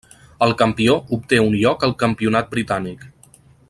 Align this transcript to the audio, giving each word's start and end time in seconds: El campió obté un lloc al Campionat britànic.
El 0.45 0.53
campió 0.61 0.95
obté 1.17 1.41
un 1.43 1.59
lloc 1.65 1.87
al 1.89 1.95
Campionat 2.05 2.53
britànic. 2.57 3.09